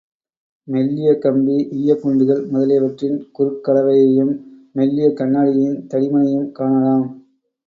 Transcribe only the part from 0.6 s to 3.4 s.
மெல்லிய கம்பி, ஈயக்குண்டுகள் முதலியவற்றின்